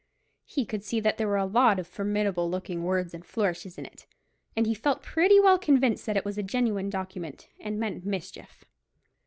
He 0.45 0.65
could 0.65 0.83
see 0.83 0.99
that 1.01 1.19
there 1.19 1.27
were 1.27 1.37
a 1.37 1.45
lot 1.45 1.77
of 1.77 1.85
formidable 1.85 2.49
looking 2.49 2.81
words 2.83 3.13
and 3.13 3.23
flourishes 3.23 3.77
in 3.77 3.85
it, 3.85 4.07
and 4.57 4.65
he 4.65 4.73
felt 4.73 5.03
pretty 5.03 5.39
well 5.39 5.59
convinced 5.59 6.07
that 6.07 6.17
it 6.17 6.25
was 6.25 6.39
a 6.39 6.41
genuine 6.41 6.89
document, 6.89 7.49
and 7.59 7.79
meant 7.79 8.03
mischief. 8.03 8.65